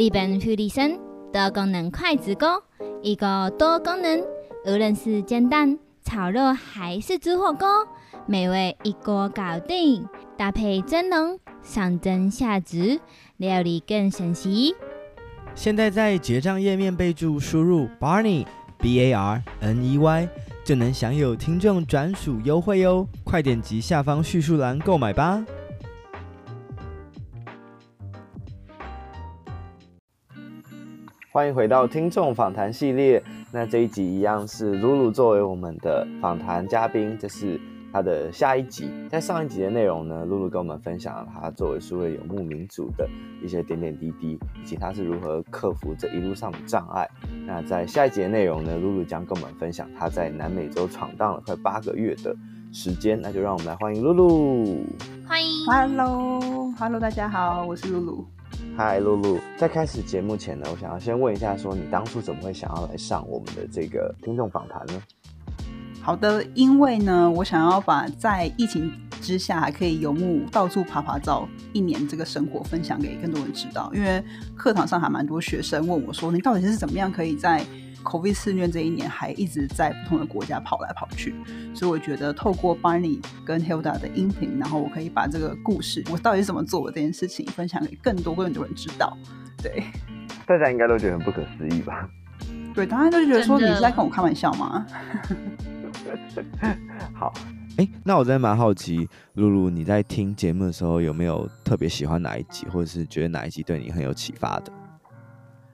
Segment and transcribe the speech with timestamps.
[0.00, 0.98] 日本福利生
[1.30, 2.62] 多功能筷子锅，
[3.02, 4.24] 一个多功能，
[4.64, 7.68] 无论是煎蛋、炒肉还是煮火锅，
[8.24, 10.08] 美味一锅搞定。
[10.38, 12.78] 搭配蒸笼，上蒸下煮，
[13.36, 14.74] 料理更神奇。
[15.54, 18.46] 现在在结账页面备注输入 Barney
[18.78, 20.28] B A R N E Y，
[20.64, 23.06] 就能享有听众专属优惠哟！
[23.22, 25.44] 快点击下方叙述栏购买吧。
[31.40, 33.22] 欢迎回到听众访谈系列。
[33.50, 37.58] 那这一集一样是露露作为我们的访谈嘉宾，这是
[37.90, 38.90] 他的下一集。
[39.08, 43.08] 在上一集的内容呢，露露跟我们分享了他作为数位游牧民族的
[43.42, 47.08] 一些点点滴滴，以及他是如何克服这一路上的障碍。
[47.46, 52.36] 那在下一集的内容呢，露露将跟我们分享他在南美洲闯荡了快八个月的
[52.70, 53.18] 时间。
[53.18, 54.84] 那就让我们来欢迎露露。
[55.26, 58.26] 欢迎，Hello，Hello，大家好，我是露露。
[58.76, 65.02] 嗨，露露，在开始节目前呢，我想要先问一下，说你当初怎么会想要来上我们的这个听众访谈呢？
[66.02, 73.90] 好的，因为呢，我想要把在疫情之下还可以游牧到处爬爬照一年这个生活分享给更多人知道。
[73.94, 74.24] 因为
[74.56, 77.62] 课堂上还蛮多学生问我说，你到底是怎么样可以在
[78.04, 81.34] COVID 肆虐这一年还一直在不同的国家跑来跑去，
[81.74, 89.16] 所以我觉得透过 Barney 跟 Hilda 的音频，然后我可以把这个故事，我到底是怎么做的这件事情，分享给更多更多人知道。
[89.62, 89.84] 对，
[90.46, 92.08] 大家应该都觉得很不可思议吧？
[92.74, 94.84] 对，大家都觉得说你是在跟我开玩笑吗？
[97.12, 97.32] 好，
[97.76, 104.72] 哎、欸，那我真的蛮好奇，露露你在听节目的时候有没有特别喜欢哪一集，或者是觉得哪一集对你很有启发的？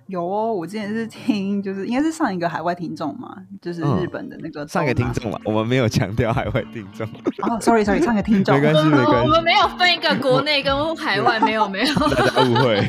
[0.08, 7.06] 有哦，我之前是听，就是应该是上一个海外听众嘛，就是日本的那个、嗯、上一个听众嘛，我们没有强调海外听众。
[7.42, 12.88] 哦，sorry，sorry，上一个听众， 没关系，没关系，我们没有分一个国内跟海外，没有，没有， 大家误会，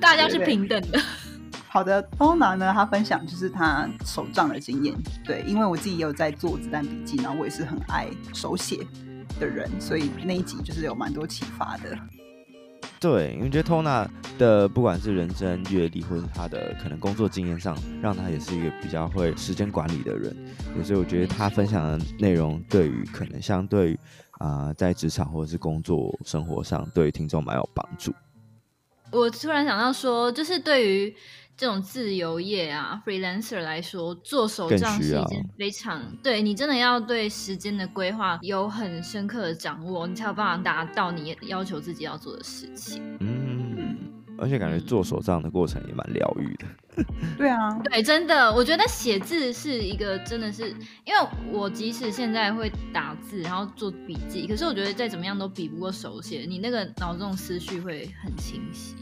[0.00, 1.00] 大家是平等的。
[1.70, 8.78] 好的，Tona 呢，他分享就是他手账的经验，对，因为我自己也有在做子弹笔记，然后我也是很爱手写
[9.38, 11.96] 的人，所以那一集就是有蛮多启发的。
[13.00, 20.36] 对，因为觉得 Tona 的不管是人生阅历，或是他的可能工作经验上，让他也是一个比较会时间管理的人。
[20.82, 23.98] 所以我觉得他分享的内容，对于可能相对
[24.38, 28.12] 啊、在职场或者是工作生活上，对听众蛮有帮助。
[29.10, 31.14] 我突然想到说，就是对于
[31.56, 43.02] 这种自由业啊，freelancer 来说，做手账是一件非常对你真的要对时间的规划有很深刻的掌握，你才有办法达到你要求自己要做的事情。
[43.20, 43.57] 嗯，
[44.38, 47.04] 而且感觉做手账的过程也蛮疗愈的。
[47.36, 50.68] 对啊，对，真的，我觉得写字是一个真的是，
[51.04, 58.96] 因为我即使现在会打字，然后做笔记，可是我觉得再怎么样都比不过手写，你那个脑中思绪会很清晰。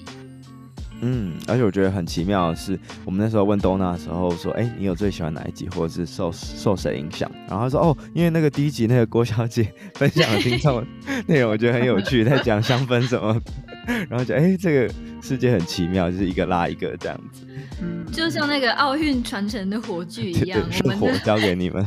[1.00, 10.84] 嗯，而且我觉得很奇妙的是，我们那时候问 Donna 的时候说：“哎、欸，你有最喜欢哪一集，或者是受受谁影响？”然后他说：“哦，因为那个第一集那个郭小姐分享的听众
[11.26, 13.40] 内容， 我觉得很有趣，在讲香氛什么，
[14.08, 17.46] 然后就哎、欸，这个世界很奇妙，就是一个拉一个这样子，
[17.82, 21.86] 嗯，就像那个奥运传承的火炬一样， 我们火交给你们。”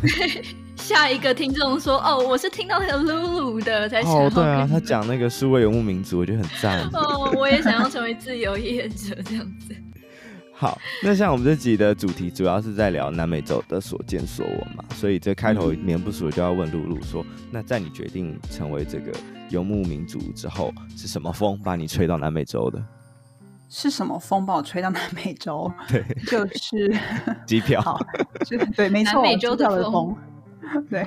[0.79, 6.79] 下一个听众说：“哦，我是听到那个露露的才想。”哦，对啊，他讲那个数位游牧民族，我觉得很赞。
[6.93, 9.75] 哦，我也想要成为自由业者这样子。
[10.53, 19.11] 好，那像我们这集的主题主要是在聊南美洲的所见所闻嘛，所以这开头免不熟就要问露露说：“嗯、那在你决定成为这个
[19.49, 22.83] 游牧民族之后，是什么风把你吹到南美洲的？”
[23.71, 25.71] 是什么风把我 吹到南美洲？
[25.87, 26.93] 对，就是
[27.45, 27.79] 机票。
[27.81, 27.99] 好，
[28.43, 30.13] 就对，没错，南美洲的风。
[30.89, 31.01] 对，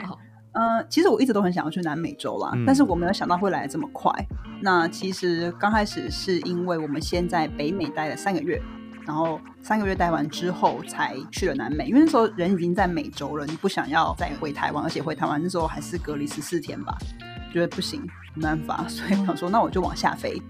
[0.52, 4.12] 嗯、呃，其实我一直都很想要去南美洲啦，嗯、但是我没有想到会来得这么快。
[4.60, 8.60] 那其实刚开始是因为我们先在北美待了三个月，
[9.06, 16.96] 然后三个月待完之后才去了南美，因为那时候人已经在美洲了，你不想要再回台湾，而且回台湾那时候还是隔离十四天吧，
[17.52, 18.00] 觉得不行，
[18.34, 20.40] 没办法，所以我想说，那我就往下飞。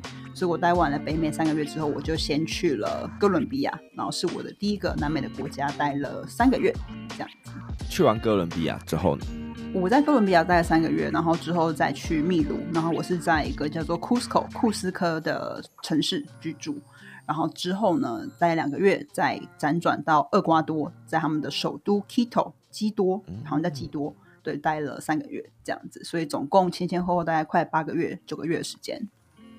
[0.43, 6.75] 所以我待完了北美三个月之后，我就先去了哥伦比亚，然后是我的第一个南美的国家，待了三个月，
[7.11, 7.53] 这样子。
[7.89, 9.25] 去完哥伦比亚之后呢？
[9.73, 16.77] 我在哥伦比亚待了三个月，然后之后再去秘鲁，然后我是在一个叫做 Cusco 库斯科的城市居住，
[17.25, 29.09] 然后之后呢，待两个月，再辗转到厄瓜多，在他们的首都 Quito 基多，好像叫基多，嗯、对，待了三个月这样子，所以总共前前后后大概快八个月、九个月的时间。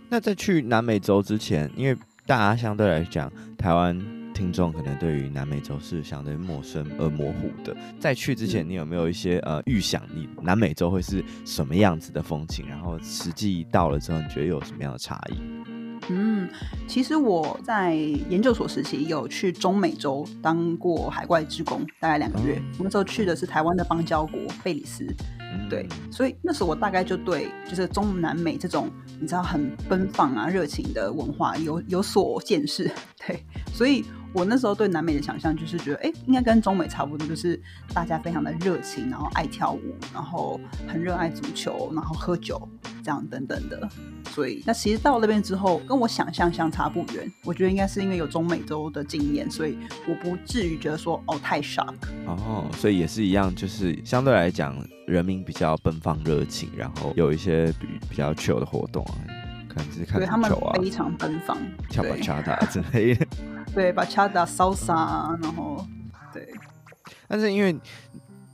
[0.10, 4.00] 那在去南美洲之前，因为大家相对来讲，台湾。
[4.34, 7.78] 听众可能对于南美洲是相对陌生而模糊的。
[8.00, 12.68] 在去之前，你有没有一些呃预想，你南美洲会是什么样子的风情？
[12.68, 15.36] 然后实际到了之后，你觉得有什么样的差异？
[16.10, 16.50] 嗯，
[16.88, 22.62] 其实我在研究所时期有去中美洲当过海外职工，大概两个月。
[22.78, 25.06] 我那时候去的是台湾的邦交国贝里斯，
[25.70, 28.90] 对，所以那时候我大概就对就是中南美这种
[29.20, 32.92] 你知道很奔放啊、热情的文化有有所见识，
[33.26, 34.04] 对，所以。
[34.34, 37.62] 我那时候对南美的想象就是觉得，哎，应该跟中美差不多，就是
[37.94, 42.68] 大家非常的热情，然后爱跳舞，然后很热爱足球，然后喝酒，
[43.04, 43.88] 这样等等的。
[44.32, 47.32] 所以，那其实到那边之后，跟我想象相差不远。
[47.44, 49.78] 我觉得应该是因为有中美洲的经验，所以
[50.08, 51.94] 我不至于觉得说哦太 shock。
[52.26, 54.76] 哦，所以也是一样，就是相对来讲，
[55.06, 59.14] 人民比较奔放热情，然后有一些比比较 chill 的活动啊，
[59.70, 60.52] 可能是看足球啊，他们
[60.82, 61.56] 非常奔放，
[61.90, 63.28] 跳板恰达之类的。
[63.74, 65.86] 对，把恰打烧杀，然后
[66.32, 66.48] 对。
[67.28, 67.76] 但是因为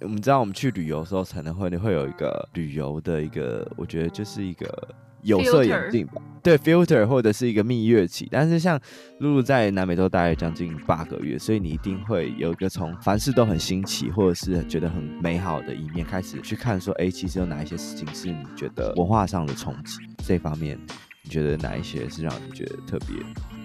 [0.01, 6.21] 我们知道，我们去旅游的时候，可能会会有一个旅游的一个，我觉得就是一个有色眼镜吧。
[6.41, 8.25] 对，filter 或者是一个蜜月期。
[8.31, 8.79] 但是像
[9.19, 19.97] 露露在南美洲待了将近八个月，所以你一定会有一个从凡事都很新奇，或者是觉得很美好的一面开始去看，说，哎，其实有哪一些事情是你觉得文化上的冲击？
[20.25, 20.79] 这方面，
[21.23, 23.17] 你觉得哪一些是让你觉得特别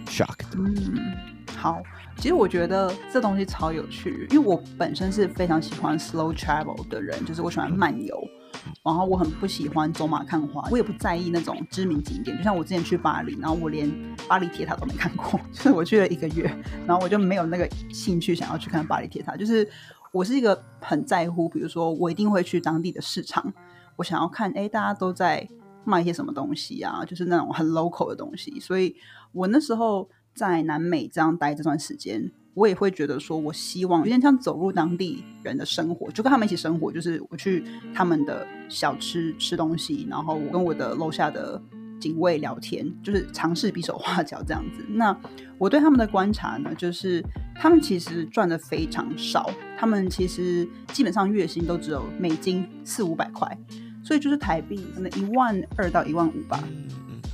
[0.06, 0.58] shock 的？
[0.58, 1.82] 嗯好，
[2.16, 8.22] 其实我觉得这东西超有趣，因为我本身是非常喜欢 slow travel 的人，就是我喜欢漫游，
[8.82, 12.36] 然后我很不喜欢走马看花，我也不在意那种知名景点。
[12.36, 13.90] 就像我之前去巴黎，然后我连
[14.28, 16.44] 巴黎铁塔都没看过， 就是我去了一个月，
[16.86, 19.36] 然后我就没有那个兴趣想要去看巴黎铁塔。
[19.36, 19.66] 就是
[20.12, 23.52] 我是一个很在乎，比如说我一定会去当地的市场，
[23.96, 25.48] 我想要看，哎，大家都在
[25.84, 28.94] 卖一些什么东西啊，就是那种很 local 的东西，所以
[29.32, 30.06] 我那时候。
[30.34, 36.90] 在南美这样待这段时间，我也会觉得说，我希望有点像走入当地人的生活，就跟他们一起生活。
[36.90, 37.64] 就是我去
[37.94, 41.60] 他们的小吃吃东西，然后我跟我的楼下的
[42.00, 44.84] 警卫聊天，就是尝试比手画脚这样子。
[44.88, 45.16] 那
[45.56, 49.48] 我对他们的观察呢，就是他们其实赚的非常少，
[49.78, 53.56] 他们其实基本上月薪都只有美金四五百块，
[54.02, 56.62] 所以就是台币可能一万二到一万五吧。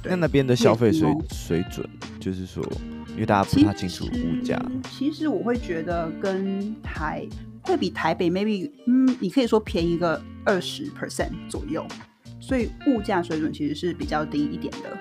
[0.04, 1.88] 那那边的消费水水准，
[2.20, 2.62] 就是说，
[3.08, 4.56] 因为大家不太清楚物价。
[4.90, 7.26] 其实我会觉得跟台
[7.62, 11.84] 会比台北 maybe，嗯，你可以说便宜个二十 percent 左右，
[12.38, 14.96] 所以物价水准其实是比较低一点的。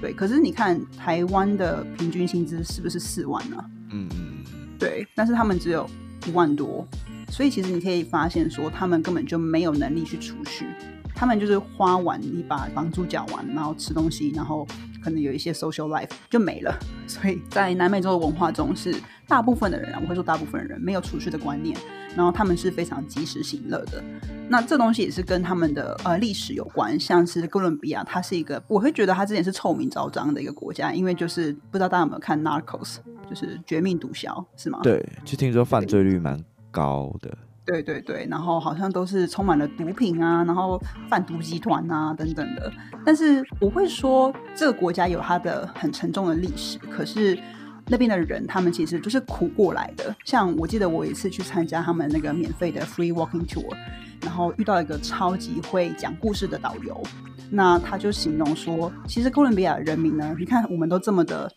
[0.00, 3.56] 对，可是你看台湾的平均薪资是不是四万呢？
[3.90, 4.44] 嗯嗯，
[4.78, 5.88] 对，但是他们只有
[6.26, 6.86] 一万多，
[7.28, 10.66] 所以其实你可以发现说，他们根本就没有能力去储蓄。
[11.14, 14.66] 他们就是花完，你把房租缴完，然后吃东西，然后
[15.02, 16.76] 可能有一些 social life 就没了。
[17.06, 18.94] 所以在南美洲的文化中，是
[19.28, 21.76] 大部分的人啊，我会说大部分的人没有储蓄的观念，
[22.16, 24.02] 然后他们是非常及时行乐的。
[24.46, 32.96] 那这东西也是跟他们的呃历史有关，像是哥伦比亚，它是一个我会觉得它之前是臭名昭彰的一个国家，因为就是不知道大家有没有看 Narcos，
[33.28, 34.80] 就是绝命毒枭是吗？
[34.82, 36.38] 对，就听说犯罪率蛮
[36.70, 37.34] 高的。
[37.66, 42.70] 对对对，然后好像都是充满了毒品啊，然后贩毒集团啊等等的。
[43.04, 47.38] 但是我会说，这个国家有它的很沉重的历史，可是
[47.86, 50.14] 那边的人他们其实就是苦过来的。
[50.24, 53.74] 像我记得我一次去参加他们那个免费的 free walking tour，
[54.20, 57.02] 然后遇到一个超级会讲故事的导游，
[57.50, 61.50] 那他就形容说，其实哥伦比亚人民呢，你看我们都这么的。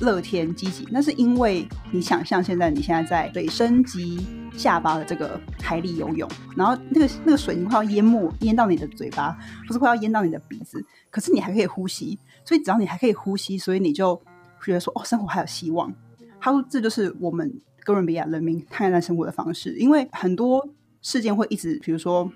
[0.00, 4.26] 乐天积极，那是因为你想象现在你现在在水升级
[4.56, 14.20] 下巴的这个海里游泳，然后那个那个水你快要淹没淹到你的嘴巴，不是快要淹到你的鼻子，可是你还可以呼吸，所以只要你还可以呼吸，所以你就
[14.62, 15.92] 觉得说哦，生活还有希望。
[16.40, 20.68] 他说这就是我们哥伦比亚人民看待生活的方式，因为很多
[21.02, 22.30] 事件会一直，比如说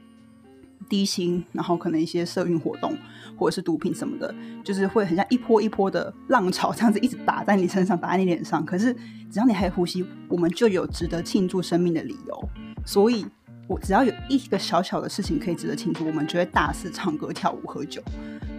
[0.88, 2.96] 低薪，然后可能一些社运活动。
[3.36, 8.64] 或者是毒品什么的，就是会很像一波一波的浪潮这样子一直打在你身上，打在你脸上。
[8.64, 8.92] 可是
[9.30, 12.48] 只要你还有呼吸，我们就有值得庆祝生命的理由。
[12.86, 13.26] 所以，
[13.66, 18.02] 我只要有一个小小的事情可以值得庆祝，我们就会大肆唱歌、跳舞、喝酒。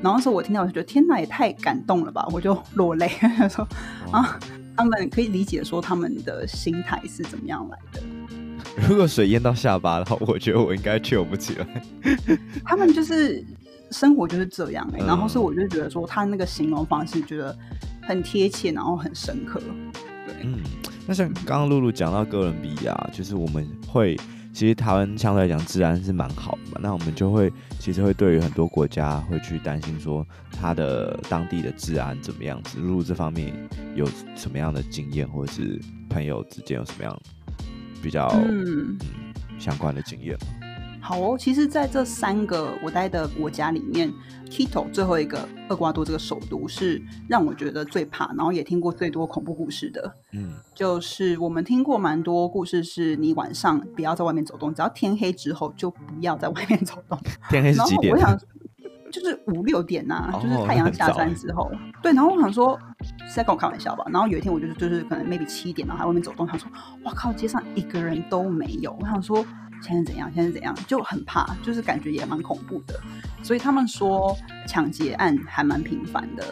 [0.01, 2.27] 然后那时候我听到，我就觉得天哪，也太感动了吧！
[2.31, 3.07] 我就落泪，
[3.49, 3.67] 说
[4.11, 4.39] 啊，
[4.75, 8.01] 他们可以理解说他们的心态是怎么样来的。
[8.89, 11.83] 如果水淹到下巴的话，我觉得我应该救不起来。
[12.65, 13.43] 他们就是。
[13.91, 17.57] 生活就是这样哎、欸，然后所以我就觉得说他那个形容方式觉得
[18.01, 19.61] 很贴切，然后很深刻。
[20.25, 20.59] 对，嗯，
[21.07, 24.15] 那像刚刚露露讲到哥伦比亚，就是我们会
[24.53, 32.79] 其实台湾相对来讲治安是蛮好的嘛，那我们就会其实会对于很多国家会去担心说他的当地的治安怎么样子。
[32.79, 33.53] 露露这方面
[33.95, 37.21] 有什么样的经验，或者是朋友之间有什么样
[38.01, 38.97] 比较嗯，嗯
[39.59, 40.64] 相关的经验吗？
[41.07, 44.11] 好哦，其实在这三个我待的国家里面
[44.49, 50.15] ，Quito 最后一个厄瓜多这个首都是让我觉得最怕，然后也听过最多恐怖故事的。
[50.33, 57.15] 嗯，就是我们听过蛮多故事，是你晚上不要在外面走动，只要天黑之后就不要在外面走动。
[57.51, 58.11] 天黑是几点？
[58.11, 58.35] 我想
[59.11, 61.71] 就是五六点呐、啊，就是太阳下山之后。
[62.01, 62.79] 对，然后我想说
[63.27, 64.05] 是在跟我开玩笑吧。
[64.11, 66.69] 然后有一天我就是就是可能 maybe 七点，然后在外面走动，他说
[67.03, 68.95] 哇靠，街上一个人都没有。
[68.99, 69.45] 我想说。
[69.81, 70.31] 现在怎样？
[70.33, 70.73] 现在怎样？
[70.87, 72.99] 就很怕，就是感觉也蛮恐怖的。
[73.43, 74.35] 所以他们说
[74.65, 76.43] 抢劫案还蛮频繁的。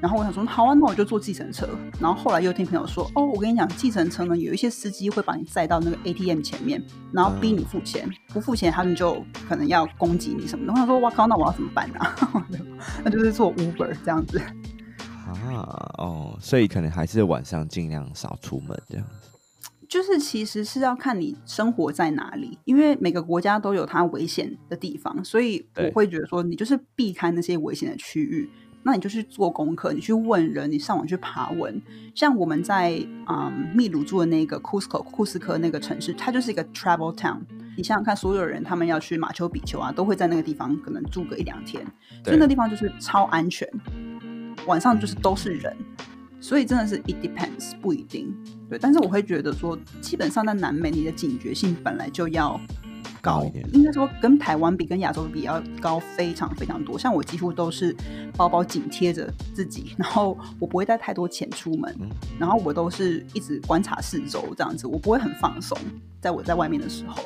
[0.00, 1.68] 然后我想说，好啊，那我就坐计程车。
[2.00, 10.72] 然后后来又听朋友说，哦，我跟你讲，计程车呢，有一些司机会把你载到那个 ATM 前面，然后逼你付钱，嗯、不付钱他们就可能要攻击你什么的。
[10.72, 12.16] 我想说，哇靠，那我要怎么办啊？
[13.04, 14.38] 那就是坐 Uber 这样子。
[14.38, 19.30] 啊，哦，所以可能还是晚上尽量少出门这样子。
[19.88, 28.48] 就是其实是要看你生活在哪里，因为每个国家都有它危险的地方，所以我会觉得说，你就是避开那些危险的区域，
[28.82, 31.80] 那你就去做功课，你去问人，你上网去爬文。
[32.14, 37.38] 像我们在嗯秘鲁住的那个库斯科库斯科那个城市，它就是一个 travel town。
[37.76, 41.84] 你想想看，所有人他们要去马丘比丘啊，都会在那个地方可能住个一两天，
[42.24, 43.68] 所以那个地方就是超安全，
[44.66, 45.76] 晚上就是都是人。
[46.42, 48.34] 所以真的是 it depends 不一定，
[48.70, 52.58] 对，但是我会觉得说，基本上在南美，你的警觉性本来就要
[53.20, 56.98] 高，高应该说跟台湾比，跟亚洲比要高非常非常多。
[56.98, 57.94] 像我几乎都是
[58.36, 62.08] 包包紧贴着自己，然后我不会带太多钱出门，嗯、
[62.38, 65.76] 然后我都是一直观察四周这样子，我不会很放松，
[66.20, 67.22] 在我在外面的时候。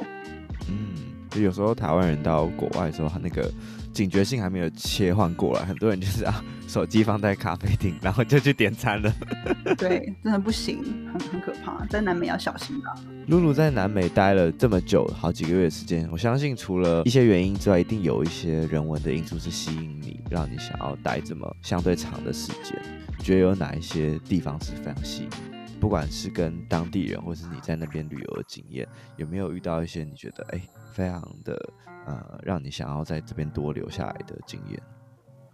[0.68, 0.94] 嗯，
[1.34, 3.50] 就有时候台湾人到国外的时候，他那个。
[3.94, 9.14] 警觉性还没有切换过来，很多人就是啊，手机放在咖啡厅，然后就去点餐了。
[9.78, 12.92] 对，真的不行，很很可怕，在南美要小心吧。
[13.28, 22.76] 露露在南美待了这么久，好几个月的时间，我相信除了一些原因之外，一定有一些人文的因素是吸引你，让你想要待这么相对长的时间。
[23.16, 25.78] 你觉得有哪一些地方是非常吸引你？
[25.78, 30.60] 不管是跟当地人，或是你在那边旅游的经验，有没有遇到一些你觉得哎，
[30.94, 31.58] 非常的？
[32.06, 34.78] 呃，让你想要在这边多留下来的经验，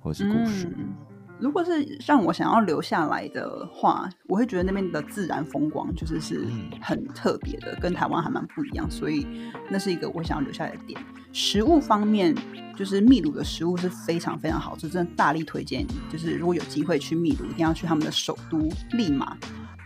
[0.01, 0.67] 或是故事。
[0.77, 0.93] 嗯，
[1.39, 6.45] 如果是让我想要留下来的话，我会觉得那边的自然风光就是是
[6.83, 9.25] 很特别的，跟台湾还蛮不一样，所以
[9.71, 11.01] 那是一个我想要留下来的点。
[11.33, 12.35] 食物方面，
[12.77, 15.87] 就是秘鲁的食物是非常非常好吃，真的大力推荐。
[16.11, 19.37] 就是如果有机会去秘鲁，一定要去他们的首都利马。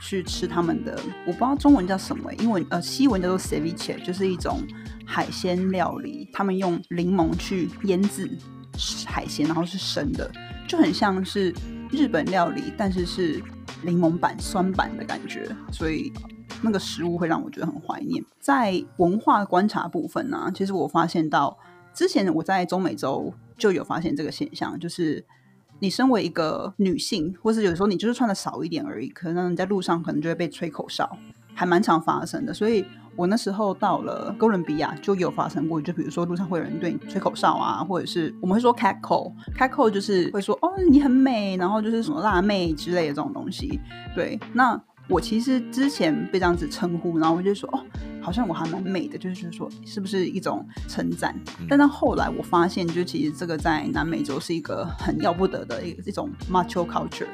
[0.01, 4.61] 去吃他们的，我不知道中文叫什么、欸，英文呃西文叫做 ceviche，就是一种
[5.05, 6.29] 海鲜料理。
[6.33, 8.31] 他们用柠檬去腌制
[9.07, 10.31] 海鲜，然后是生的，
[10.67, 11.55] 就很像是
[11.91, 13.43] 日本料理，但是是
[13.83, 16.13] 柠檬版酸版的感觉，所以
[16.63, 18.25] 那个食物会让我觉得很怀念。
[18.39, 21.59] 在文化观察部分呢、其实我发现到
[21.93, 25.25] 之前我在中美洲就有发现这个现象，就是。
[25.81, 31.19] 你身为一个女性，或是有时候你就是穿的少一点而已，可能你在路上可能就会被吹口哨，
[31.55, 32.53] 还蛮常发生的。
[32.53, 32.85] 所以
[33.17, 43.81] 我那时候到了哥伦比亚就有发生过，就比如说路上会有人对你吹口哨啊，或者是我们会说 cat call，cat call 就是会说哦你很美，然后就是什么辣妹之类的这种东西。
[44.15, 47.81] 对，那我其实之前被这样子称呼，然后我就说哦。
[48.25, 51.39] 好像我还蛮美的，就是说是不是一种称赞？
[51.69, 57.27] 但到后来我发现，就其实这个在南美洲是一个很要不得的一一种 macho culture，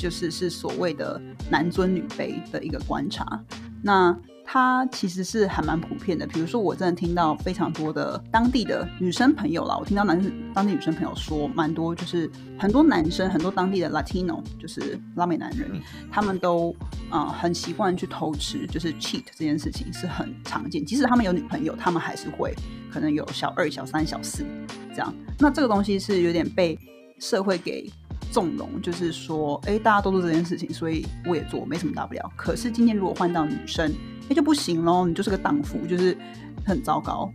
[0.00, 3.38] 就是是所谓的男尊女卑的一个观察。
[3.82, 12.28] 那它其实是还蛮普遍的，比如说我真的听到非常多的当地的女生朋友啦，我听到男生当地女生朋友说蛮多，就是
[12.58, 15.70] 很多男生很多当地的 Latino，就是拉美男人，
[16.10, 16.74] 他们都
[17.10, 22.52] 啊、呃、很习惯去偷吃，就是 cheat 这件事情是很常见，即使他们有女朋友，他们还是会
[22.92, 24.44] 可能有小二、小三、小四
[24.90, 25.14] 这样。
[25.38, 26.76] 那这个东西是有点被
[27.20, 27.88] 社会给
[28.30, 32.32] 纵容，就是说，哎，大家都做这件事情，所以我也做，没什么大不了。
[32.36, 33.92] 可是今天如果换到女生，
[34.28, 36.16] 那就不行喽，你就是个荡妇，就是
[36.64, 37.30] 很糟糕。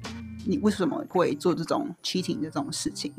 [0.48, 3.14] 你为什么会做这种 cheating 的这种事情？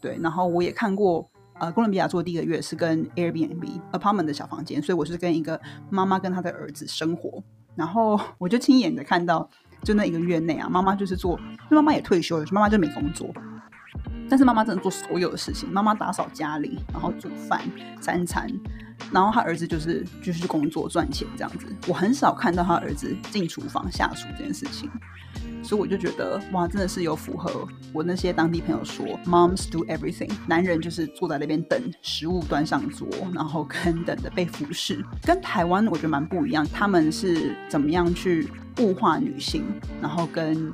[0.00, 1.28] 对，然后我也看过，
[1.60, 5.60] 呃，哥伦比亚做第一个月是跟 Airbnb apartment 的小房间，所以我是跟一个
[5.90, 7.42] 妈妈跟她的儿子生活，
[7.76, 9.48] 然后我就亲眼的看到，
[9.84, 13.32] 就那一个月内啊，妈妈就是做，因为妈妈也退休了，妈妈就没工作，
[14.28, 17.60] 但是妈妈真的做所有的事情，妈妈打扫家里，然后煮饭
[18.00, 18.48] 三餐。
[19.10, 24.88] 然后他儿子就是就是工作赚钱这样子，我很少看到他儿子进厨房下厨这件事情，
[25.62, 38.48] 所以我就觉得哇，真的是有符合我那些当地朋友说，moms do everything，男人就是坐在那边等食物端上桌，然后跟等着被服侍，跟台湾我觉得蛮不一样，他们是怎么样去
[38.78, 39.64] 物化女性，
[40.00, 40.72] 然后跟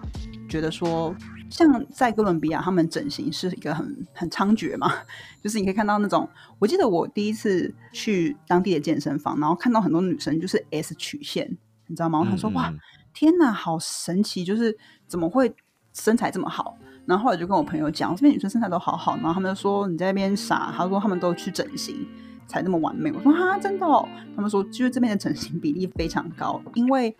[0.48, 1.14] 觉得说
[1.50, 4.92] 像在哥伦比亚，他们整形是一个很很猖獗嘛，
[5.42, 6.28] 就是你可以看到那种，
[6.58, 12.20] 我记得我第一次去当地的健身房，然后看到很多女生就是 S 曲线，你知道吗？
[12.20, 12.72] 我想说哇，
[13.14, 14.76] 天哪，好神奇，就是
[15.06, 15.54] 怎么会
[15.94, 16.76] 身材这么好？
[17.06, 22.06] 然后后来就跟我朋友讲，这边女生身材都好好，然后他们就说你在那边傻，他说他们都去整形
[22.46, 23.10] 才那么完美。
[23.12, 24.06] 我说哈，真的哦？
[24.36, 27.16] 他们说就是这边的整形比例非常高，因为。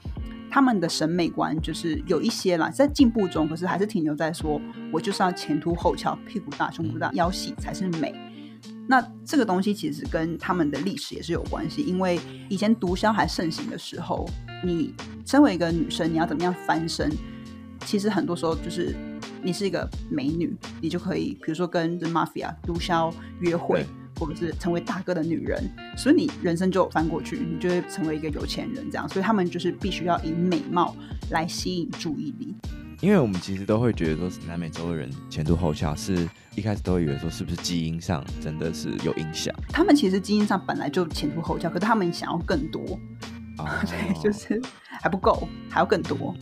[0.51, 4.61] 他们的审美观就是有一些啦，在进步中，可是还是停留在说，
[4.93, 8.15] 我就是要前凸后翘，屁股大，胸部大，腰细才是美。
[8.89, 14.29] 那这个东西其实跟他们的历史也是有关系，因为以前毒枭还盛行的时候，
[14.65, 14.95] 你
[15.27, 17.13] 身为一个女生，你要怎么样翻身？
[17.85, 18.97] 其实很多时候就是
[19.43, 23.87] 你是一个美女，你就可以，比如说跟 the mafia 毒枭约会。
[24.19, 25.63] 或者是成为大哥的女人，
[25.97, 29.09] 所以你人生就翻过去，你就会成为一个有钱人这样。
[29.09, 30.95] 所以他们就是必须要以美貌
[31.31, 32.55] 来吸引注意力。
[33.01, 39.55] 因为我们其实都会觉得说，南美洲的人前凸后翘，是一开始都会以为说是不是基因上真的是有影响？
[39.69, 42.83] 他们其实基因上本来就前凸后翘，可是他们想要更多，
[43.59, 44.61] 哦、对， 就是
[45.01, 46.35] 还不够，还要更多。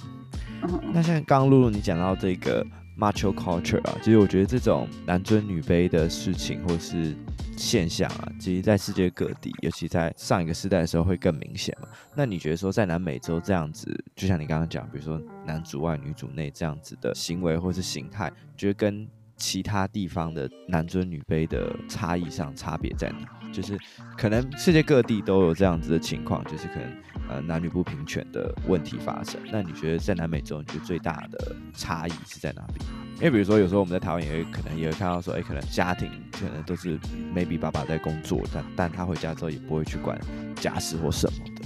[0.63, 2.67] 嗯、那像刚刚露露你讲到这个
[2.99, 7.15] macho culture 啊，其实我觉得这种男尊女卑的事情，或是
[7.57, 11.89] 现象啊，其实在世界各地，尤其在上一个时代的时候会更明显嘛。
[12.15, 23.29] 那你觉得说在南美洲这样子，就像你刚刚讲，比如说男主外女主内这样子的行为或是形态，觉得跟其他地方的男尊女卑的差异上差别在哪？
[23.53, 23.79] 就是
[24.19, 26.93] 可能世界各地都有这样子的情况，就是可能
[27.29, 29.41] 呃男女不平权的问题发生。
[29.51, 32.85] 那你觉得在南美洲，你觉得最大的差异是在哪里？
[33.17, 36.99] 因为比如说有时候我们在台湾也会可能也会看到说，哎、欸，可能家庭可能都是
[37.35, 40.19] maybe 爸爸在工作，但但他回家之后也不会去管
[40.57, 41.65] 家事或什么的。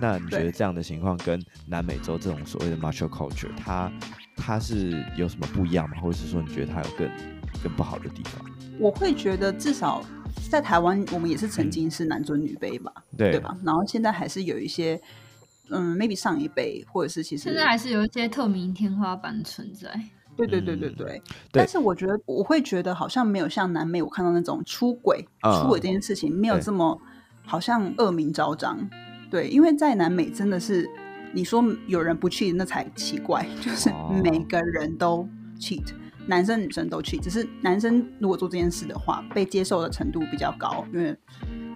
[0.00, 3.92] 那你觉得这样的情况跟南美洲这种所谓的 macho culture，它
[4.36, 5.96] 它是有什么不一样吗？
[6.00, 7.10] 或者是说你觉得它有更
[7.62, 8.44] 更不好的地方？
[8.78, 10.04] 我会觉得至少。
[10.50, 13.56] 在台湾，我们也是曾经是男尊女卑吧，嗯、对，对吧？
[13.64, 15.00] 然后现在还是有一些，
[15.70, 19.88] 嗯，maybe 上一辈或者是其实现在还是有一些透明天花板存在。
[20.36, 21.20] 对对对对对。
[21.50, 27.00] 但是我觉得我会觉得好像没有像南美我看到那种出轨、嗯、出轨这件事情没有这么
[27.44, 28.78] 好像恶名昭彰。
[29.30, 30.88] 对，因为在南美真的是
[31.32, 33.90] 你说有人不 cheat 那才奇怪，就是
[34.22, 35.84] 每个人都 cheat。
[36.28, 41.16] 男生女生都 cheat，，只是男生如果做这件事的话，被接受的程度比较高，因为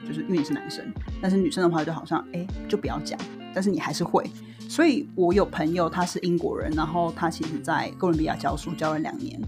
[0.04, 0.84] 就是因为你是男生。
[1.22, 3.16] 但是女生的话，就好像哎、欸，就不要讲，
[3.54, 4.28] 但是你还是会。
[4.68, 9.40] 所以我有朋友，他是英国人，然后他其实在哥伦比亚教书教了两年，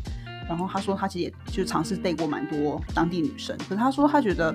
[0.48, 4.54] 然后他说他其实也就尝试 date 过蛮多当地女生，可是他说他觉得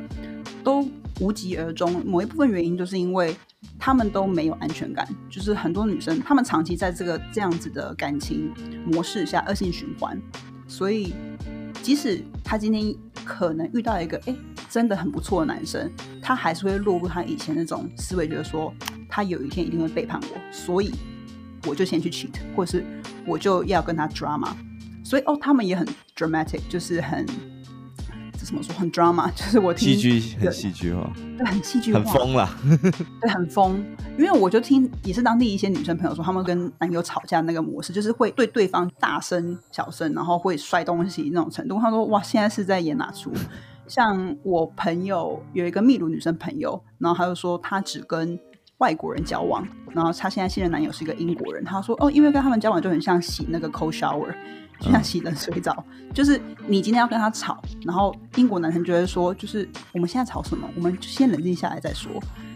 [0.67, 0.86] 都
[1.21, 2.03] 无疾而终。
[2.06, 3.34] 某一部分原因就是因为
[3.80, 8.51] 他们都没有安全感，就是很多女生她们长期在这个这样子的感情
[8.86, 10.21] 模式下恶性循环，
[10.67, 11.13] 所以
[11.82, 14.36] 即使她今天可能遇到一个哎、
[14.69, 15.89] 真的很不错的男生，
[16.21, 18.73] 她还是会落入他以前那种思维，觉得说
[19.08, 20.91] 他有一天一定会背叛我，所以
[21.65, 22.86] 我就先去 cheat，或者是
[23.25, 24.49] 我就要跟他 drama，
[25.01, 27.25] 所以哦他们也很 dramatic，就是很。
[28.47, 32.49] 怎么说很 drama， 就是我听戏剧很戏剧化，对，很戏剧化，很疯啦，
[33.19, 33.86] 对，很疯。
[34.17, 41.77] 因为我就听也是当地一些女生朋友说，他们跟男友吵架那个模式，就是会对对方大声、小声，然后会摔东西那种程度。
[41.77, 43.33] 他说：“哇，现在是在演哪出？”
[43.86, 48.39] 像我朋友有一个秘鲁女生朋友，然后她就说她只跟
[48.77, 51.63] 外国人交往，然后她现在现任男友是一个英国人。
[51.65, 54.33] 她说：“哦，因为跟他们交往就很像洗那个 cold shower。”
[54.79, 60.67] 就像洗冷水澡，嗯，就是你今天要跟他吵，然后英国男生就会说，就是我们现在吵什么？
[60.75, 62.11] 我们就先冷静下来再说。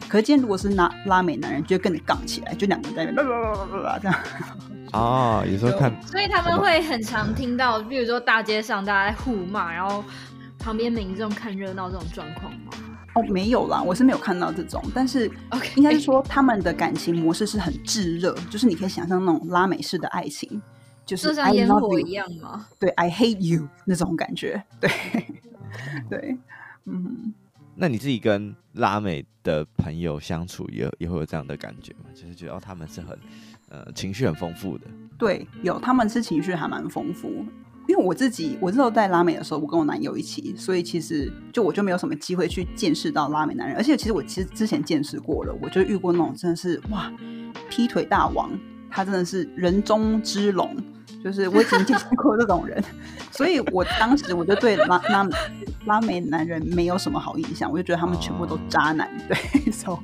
[0.08, 4.20] 可是今天如果是拉拉美男人，就会跟你杠起来，就两个人在那边这样。
[4.92, 10.04] 哦，有时候看，所以他们会很常听到，比如说大街上大家在互骂，然后
[10.60, 12.74] 旁边民众看热闹这种状况吗？
[13.14, 15.32] 哦，没有啦，我是没有看到这种，但是
[15.76, 20.62] 应该是说他们的感情模式是很炙热，就是你可以想象那种拉美式的爱情。
[21.06, 22.68] 就是像烟火一样吗？
[22.80, 24.90] 对，I hate you 那种感觉，对，
[26.10, 26.38] 对，
[26.86, 27.34] 嗯。
[27.74, 32.10] 那你自己跟拉美的朋友相处也，也也会有这样的感觉吗？
[32.14, 33.18] 就是觉得他们是很
[33.70, 34.86] 呃情绪很丰富的。
[35.18, 37.30] 对，有他们是情绪还蛮丰富。
[37.88, 43.76] 因为我自己，我那时候在拉美的时候，我跟我男友一起，所以其实就我就没有什么机会去见识到拉美男人。
[43.76, 47.12] 而且其实我其实之前见识过了，我就遇过那种真的是哇
[47.70, 48.52] 劈腿大王，
[48.90, 50.76] 他真的是人中之龙。
[51.24, 52.84] 就是我已经见过这种人，
[53.32, 55.30] 所以我当时我就对拉拉
[55.86, 59.10] 拉美男人没有什么好印象，我就觉得他们全部都渣男。
[59.30, 60.02] 对，所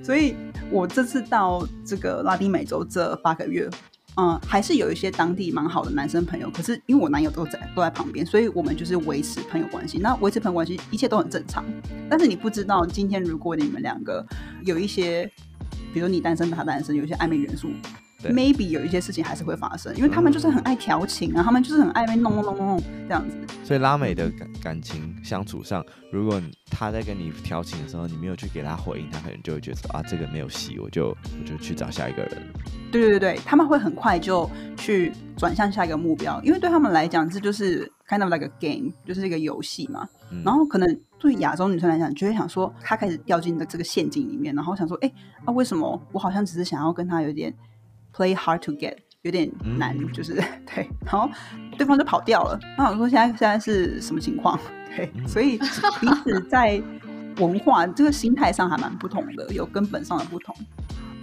[0.00, 0.36] 以，所以
[0.70, 3.68] 我这次到这个拉丁美洲这八个月，
[4.16, 6.50] 嗯，还是有一些当地蛮好的男生朋友。
[6.50, 9.98] 可是因为我男友都在都在旁边，所以我们就是维持朋友关系。
[9.98, 11.64] 那维持朋友关系，一切都很正常。
[12.08, 14.24] 但是你不知道，今天如果你们两个
[14.64, 15.30] 有一些，
[15.92, 17.70] 比如你单身，他单身，有一些暧昧元素。
[18.32, 23.36] Maybe 有一些事情还是会发生，因为他们就是很爱调情啊，嗯、他们就是很爱被弄弄弄弄弄这样子。
[23.64, 32.42] 所以拉美的感感情相处上，如果他在跟你调情的时候，你没有去给他回应，他可能就会觉得啊，这个没有戏，我就我就去找下一个人。
[32.92, 40.06] 对对对对，他们会很快就去转向下一个目标，因为对他们来讲，这就是 kind of like a game，就是一个游戏嘛。
[40.30, 45.10] 嗯、然后可能对亚洲女生来讲，就会想说，她开始掉进的这个陷阱里面，然后想说，哎，
[45.44, 47.52] 啊，为什么我好像只是想要跟他有点。
[48.16, 51.28] Play hard to get 有点难，嗯、就是对，然后
[51.76, 52.56] 对方就跑掉了。
[52.78, 54.56] 那我说现在现在是什么情况？
[54.94, 55.58] 对，嗯、所以
[56.00, 56.80] 彼此在
[57.38, 60.54] 文化这个心态上还蛮不同的，有根本上的不同。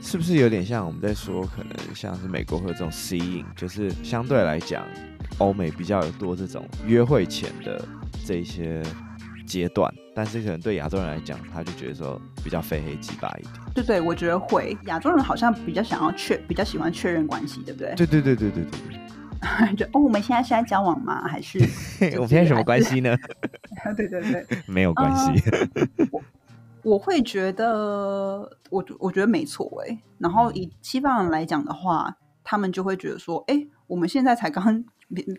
[0.01, 4.83] 是不是有点像我们在说，可能像是美国会有这种 seeing，就是相对来讲，
[5.37, 7.87] 欧美比较有多这种约会前的
[8.25, 8.83] 这一些。
[9.45, 13.53] 阶段，但是可能对亚洲人来讲，他就觉得说比较非黑即白一点。
[13.75, 17.93] 对对，我觉得会，亚洲人好像比较想要确，比较喜欢确认关系，对不对？
[17.95, 19.75] 对对对对对对。
[19.75, 21.27] 就哦，我们现在是在交往吗？
[21.27, 21.57] 还是
[22.15, 23.17] 我们现在什么关系呢？
[23.97, 25.31] 对对对，没有关系。
[25.49, 26.21] Uh, 我
[26.83, 29.97] 我会觉得，我我觉得没错哎。
[30.19, 34.83] 然后以西方人来讲的话，他们就会觉得说，哎，我们现在才刚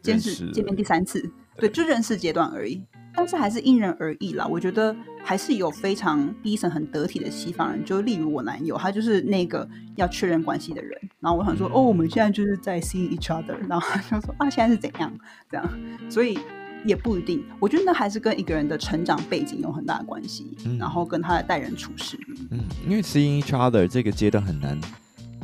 [0.03, 2.83] 见识见面第三次，对，就认识阶段而已。
[3.15, 10.99] 但是还是因人而异啦，我觉得还是有非常 decent 很得体的西方人，就例如我男友，他就是那个要确认关系的人。
[11.21, 15.13] 然后我想说，哦，我们现在就是在 see each other，然后他就说啊，现在是怎样
[15.51, 15.71] 这样？
[16.09, 16.39] 所以
[16.87, 22.19] 也不一定，我觉得那还是跟一个人的成长背景有很大的关系，嗯、然后跟他的待人处事。
[22.51, 24.81] 嗯，因为 seeing each other 这个阶段很难。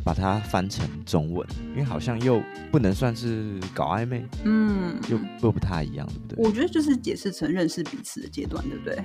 [0.09, 2.43] 把它翻成中文，因为好像又
[2.73, 6.47] 不能算是搞暧昧，嗯，又又不太一样，对不对？
[6.47, 9.05] 我觉得就是解释成认识彼此的阶段，对不对？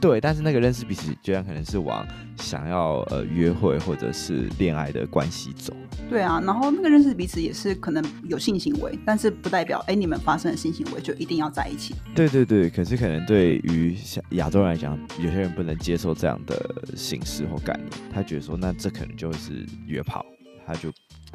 [0.00, 2.06] 对，但是那个认识彼此居然可能是往
[2.36, 5.74] 想要呃约会或者是恋爱的关系走。
[6.08, 11.94] 对啊，然后那个认识彼此也是可能有性行为，但是不代表哎你们发生了性行为就一定要在一起。
[12.14, 13.96] 对对对，可是可能对于
[14.30, 20.24] 亚洲人来讲，有些人不能接受这样的形式或概念，他觉得说那这可能就是约炮，
[20.64, 20.90] 他就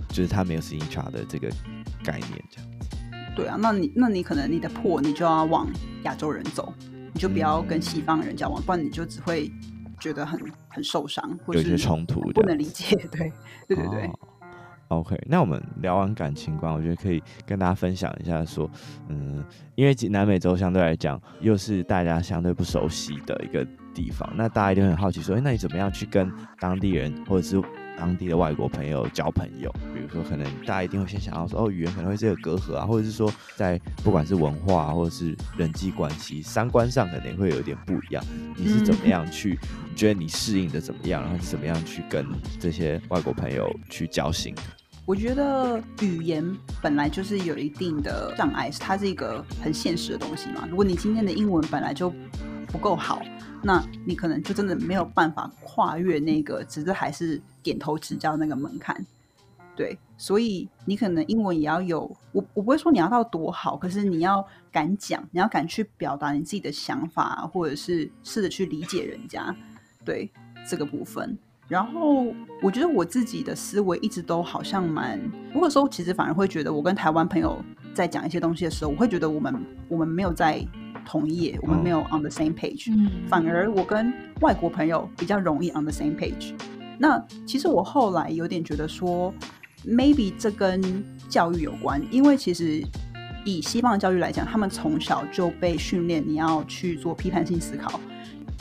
[0.07, 1.49] 就是他没有 each other 的这个
[2.01, 2.97] 概念这样子。
[3.35, 5.67] 对啊，那你那你可能你的破你就要往
[6.05, 6.73] 亚洲人走。
[7.13, 9.51] 你就不要跟西方人交往，嗯、不然你就只会
[9.99, 12.95] 觉得很很受伤，或者有些冲突，不能理解。
[13.11, 13.31] 对，
[13.67, 14.11] 对对对。
[14.89, 18.69] Oh, OK，那我们聊完感情观，我觉得可以跟大家分享一下，说，
[19.07, 19.43] 嗯，
[19.75, 27.59] 因为南美洲相对来讲又是大家相对不熟悉的一个地方，那大家一定很好奇，说，哎，那你怎么样去跟当地人或者是
[27.97, 38.23] 当地的外国朋友交朋友，比如说可能大家一定会先想到说，哦，语言可能会是有隔阂啊，或者是说在不管是文化或者是人际关系、三观上可能会有点不一样。
[38.55, 39.57] 你是怎么样去？
[39.89, 41.21] 你觉得你适应的怎么样？
[41.21, 42.25] 然后是怎么样去跟
[42.59, 44.55] 这些外国朋友去交心？
[45.05, 46.43] 我觉得语言
[46.81, 50.65] 本来就是有一定的障碍，它是一个很现实的东西嘛。
[50.69, 52.09] 如果你今天的英文本来就
[52.67, 53.21] 不够好，
[53.61, 59.03] 那你可能就真的没有办法跨越那个，只是还是点头之交那个门槛。
[59.75, 69.55] 对，所以你可能英文也要有，我我不会说你要到多好，可是你要敢讲，你要敢去表达你自己的想法，或者是试着去理解人家，
[70.05, 70.29] 对
[70.69, 71.35] 这个部分。
[71.67, 72.27] 然后
[72.61, 75.19] 我觉得我自己的思维一直都好像蛮，
[75.51, 77.59] 如果说其实反而会觉得，我跟台湾朋友
[77.95, 80.63] 在讲一些东西的时候，我会觉得我们我们没有在
[81.03, 86.53] 同业，我们没有 on the same page，嗯，反而我跟外国朋友比较容易 on the same page。
[87.03, 89.33] 那其实我后来有点觉得说。
[89.85, 90.81] Maybe 这跟
[91.27, 92.81] 教育有关，因为其实
[93.43, 97.99] 以西方的教育来讲，他们从小就被训练你要去做批判性思考，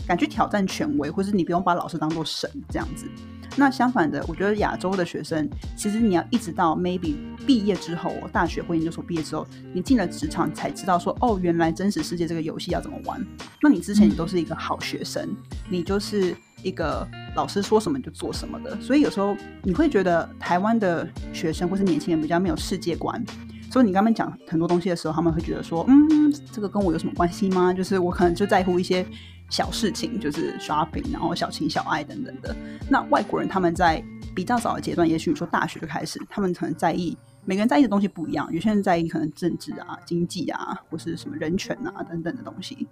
[0.04, 3.06] 敢去挑战权威，或是你不用把老师当做神这样子。
[3.54, 7.14] 那相反的，我觉得亚洲的学生，其实你要一直到 Maybe
[7.46, 13.24] 毕业之后，大学或研究所毕业之后，你进了职场才知道说，哦，原来真实世界这个游戏要怎么玩。
[13.62, 15.28] 那你之前你都是一个好学生，
[15.70, 16.36] 你就是。
[16.64, 23.24] 一个老师说什么就做什么的，所以有时候你会觉得台湾的学生或是年轻人比较没有世界观。
[23.70, 27.72] 所以你刚刚讲很多东西的时候，他们会觉得说，嗯，这个跟我有什么关系吗？
[27.72, 29.06] 就是我可能就在乎一些
[29.48, 32.54] 小事情，就是 shopping，然后小情小爱等等的。
[32.90, 37.16] 那外国人他们在比较早的阶段，也许你说大学就开始，他们可能在意
[37.46, 42.86] 每个人在意的东西不一样，有些人在意可能政治啊、经济啊，或是什么人权啊等等的东西。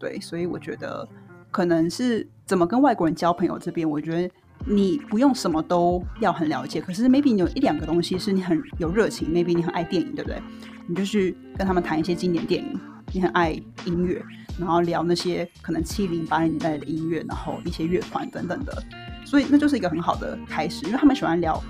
[0.00, 1.08] 对，所以我觉得。
[1.54, 4.28] 可能是怎么跟外国人交朋友这边，我觉得
[4.66, 10.42] 你不用什么都要很了解，可是 maybe 你有一两个东西是你很有热情，maybe 你很爱电影，对不对？
[10.88, 12.76] 你就去跟他们谈一些经典电影，
[13.12, 13.52] 你很爱
[13.84, 14.20] 音乐，
[14.58, 18.82] 然后聊那些可能七零八零年代的音乐，然后一些乐团等等的，
[19.24, 21.62] 所以那就是一个很好的开始，因为他们喜欢聊，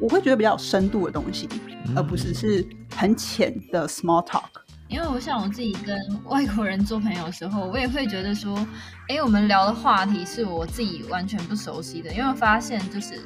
[0.00, 1.48] 我会觉得比较有深度的东西，
[1.94, 4.42] 而不是是很浅的 small talk。
[4.88, 8.56] 因为我像我自己跟外国人做朋友的时候，我也会觉得说，
[9.08, 12.10] 哎，我们聊的话题是我自己完全不熟悉的。
[12.12, 13.20] 因为我发现，就是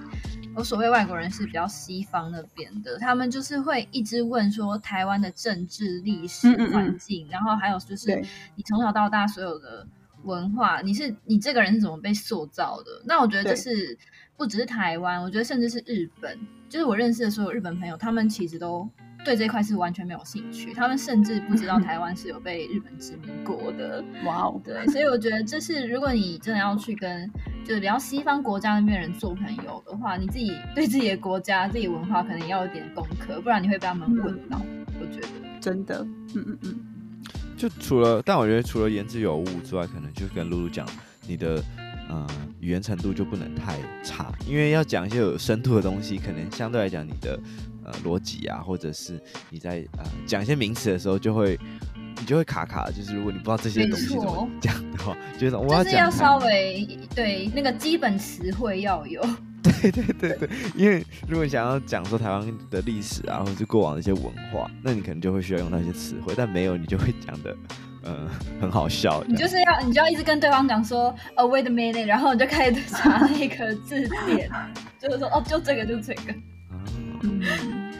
[0.57, 8.21] 我所谓外国人是比较西方那边的，他们就是会一直问说台湾的政治、历史、环境，嗯嗯嗯，然后还有就是
[8.57, 9.87] 你从小到大所有的
[10.25, 13.03] 文化，你是你这个人是怎么被塑造的？
[13.05, 13.97] 那我觉得这是
[14.37, 16.37] 不只是台湾，我觉得甚至是日本，
[16.69, 18.91] 就是我认识的所有日本朋友，他们其实都。
[19.25, 24.03] 对这块是完全没有兴趣，他们甚至不知道 台湾是有被日本殖民过的。
[24.25, 27.31] 哇哦，对，所以我觉得这是如果你真的要去跟
[27.65, 34.61] 就是比较西方国家那边人做朋友的话，你自己对自己的国家、自己文化可能要有点功课，不然你会被他们问到。
[34.61, 35.29] 嗯、我觉得
[35.61, 36.05] 真的，
[36.35, 36.81] 嗯嗯嗯。
[37.57, 40.85] 就除了，但我觉得除了言之有物之外，可能就跟露露讲，
[41.29, 41.63] 你的
[42.09, 42.27] 呃
[42.59, 47.39] 语言程度就不能太差，因为要讲一些有深度的东西，可能相对来讲你的。
[47.85, 51.59] 呃，逻辑啊，或者是你在呃讲一些名词的时候，就会
[52.19, 52.91] 你就会卡卡。
[52.91, 59.21] 就是如果你不知道这些东西怎么讲的话，就是我要讲，就是要稍微对那个基本词汇要有。
[59.81, 67.57] 对对对对，因为如果你想要讲说台湾的历史啊，或者是过往的一些文化，那你可能就会需要用那些词汇，但没有你就会讲的
[68.03, 68.29] 呃
[68.61, 69.23] 很好笑。
[69.27, 74.51] 你就是要你就要一直跟对方讲说，呃，wait a minute，然后你就开始查那个字典，
[75.01, 76.35] 就是说哦，就这个就这个。
[77.23, 77.41] 嗯，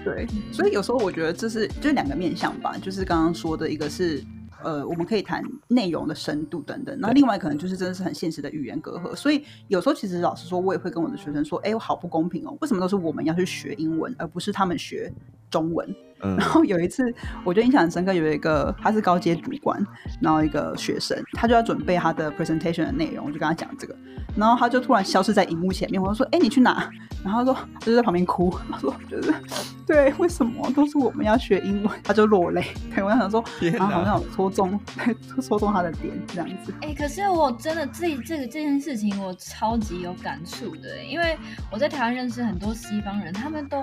[0.05, 4.23] 对，所以有时候我觉得这是就是两个面向吧，就是刚刚说的一个是，
[4.63, 15.13] 呃，我们可以谈内容的深度等等，那另外可能就是真的是很现实的语言隔阂，所以有时候其实老实说，我也会跟我的学生说，哎，我好不公平哦，为什么都是我们要去学英文，而不是他们学
[15.51, 15.89] 中文？
[16.23, 17.03] 然后有一次，
[17.45, 19.85] 我觉得印象很深刻，有一个他是高阶主管，
[20.21, 23.97] 然后一个学生，他就要准备他的 presentation 的内容，我就跟他讲这个，
[24.37, 26.89] 然后他就突然消失在荧幕前面，我就说：“哎，你去哪？”
[27.25, 29.33] 然后他说：“他就在旁边哭。”他说：“就是
[29.87, 32.65] 对，为什么都是我们要学英文？”他就落泪。
[32.95, 34.79] 对，我想说，然后好像有戳中，
[35.43, 36.75] 戳中他的点这样子。
[36.83, 41.37] 哎，可是我真的这这个这件事情，我超级有感触的，因为
[41.71, 43.83] 我在台湾认识很多西方人，他们都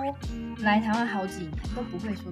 [0.58, 2.29] 来台湾好几年，都不会说。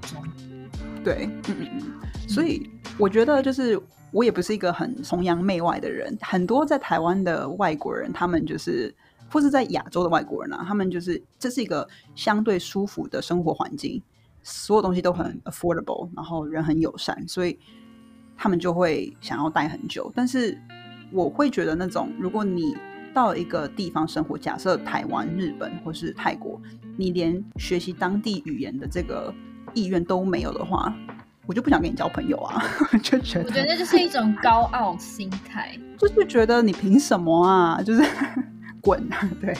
[1.04, 3.80] 对，嗯嗯嗯，所以我觉得就是
[4.10, 6.16] 我也不是一个很崇洋媚外的人。
[6.20, 8.94] 很多在台湾的外国人，他们就是
[9.30, 14.02] 或是在亚洲的外国人啊，他们就是这是一个相对舒服的生活环境，
[14.42, 17.58] 所有东西都很 affordable，然后人很友善，所以
[18.36, 20.10] 他们就会想要待很久。
[20.14, 20.58] 但是
[21.12, 22.76] 我会觉得那种，如果你
[23.14, 26.60] 到一个地方生活，假设台湾、日本或是泰国，
[26.96, 29.32] 你连学习当地语言的这个
[29.74, 30.92] 意愿都没有的话，
[31.46, 32.62] 我就不想跟你交朋友啊！
[33.02, 37.82] 就觉得我觉得这就是一种高傲心态，就是觉得你凭什么啊？
[37.82, 38.02] 就是
[38.80, 39.28] 滚啊！
[39.40, 39.56] 对，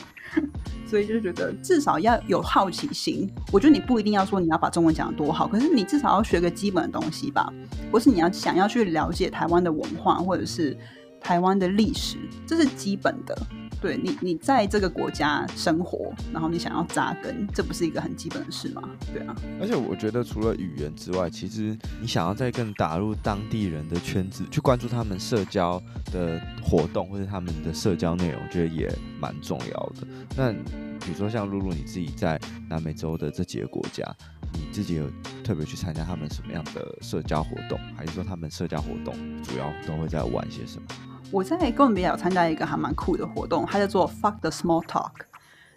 [0.86, 3.30] 所以就觉得至少要有好奇心。
[3.52, 7.52] 我觉得你不一定要说你要把中文讲得多好，可是你至少要学个基本的东西吧，
[7.90, 10.76] 或是你要想要去了解台湾的文化，或者是
[11.20, 12.16] 台湾的历史，
[12.46, 13.36] 这是基本的。
[13.80, 18.82] 对你，你在这个国家生活，然后你想要扎根，这不是一个很基本的事吗？
[19.12, 19.34] 对啊。
[19.60, 25.80] 而且我觉得，除了语言之外，其实你想要再更打入当地人的圈子，去关注他们社交
[26.12, 30.06] 的活动或者他们的社交内容，我觉得也蛮重要的。
[30.36, 32.38] 那比如说像露露你自己在
[32.68, 34.04] 南美洲的这几个国家，
[34.52, 35.08] 你自己有
[35.44, 40.88] 特别去参加他们什么样的社交活动，还是说他们社交活动主要都会在玩些什么？
[41.30, 45.12] 我在哥伦比亚有参加一个还蛮酷的活动，它叫做 Fuck the Small Talk。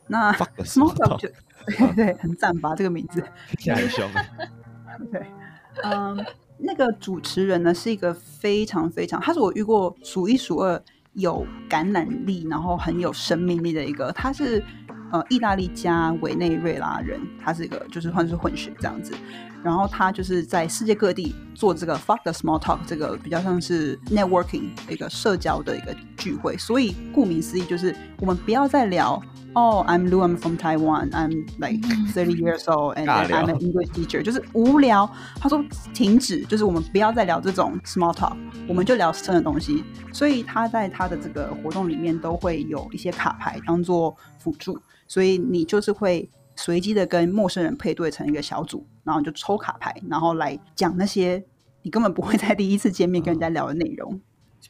[0.08, 1.30] 那 Fuck the Small Talk 就
[1.78, 2.74] 对 对，很赞吧？
[2.76, 3.24] 这个名字
[3.58, 4.10] 挺凶。
[5.12, 5.26] 对，
[5.84, 6.26] 嗯，
[6.58, 10.82] 那个主持人呢是一个非常非常，他是我遇过数一数二
[11.14, 14.12] 有感染力，然后很有生命力的一个。
[14.14, 14.64] 他是
[15.12, 19.14] 呃意大利加委内瑞拉人，他是一个就是算是混血这样子。
[19.64, 26.58] 然后他就是在世界各地做这个 fuck the small talk，这个比较像是 networking 一个社交的一个聚会。
[26.58, 29.22] 所以顾名思义，就是我们不要再聊
[29.54, 31.80] 哦，I'm Lu, I'm from Taiwan, I'm like
[32.14, 35.10] thirty years old and I'm an English teacher，就是无聊。
[35.40, 38.36] 他说停止，就是我们不要再聊这种 small talk，
[38.68, 39.84] 我们就聊深的东西。
[40.12, 46.30] 所以他在他的这个活动里面都会有一些卡牌当做辅助，所以你就是会。
[46.58, 51.44] 随机的跟陌生人配对成一个小组，然后就抽卡牌，然后来讲那些
[51.82, 54.20] 你根本不会在第一次见面跟人家聊的内容。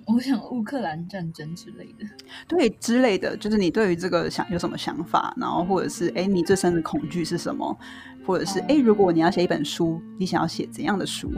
[0.07, 2.05] 我想乌克兰战争之类的，
[2.47, 7.77] 对之类的，就是你对于这个想有什么想法，然后或者是哎，你最深的恐惧是什么，
[8.25, 11.29] 或者是哎，如果你要写一本书，你想要写怎样的书？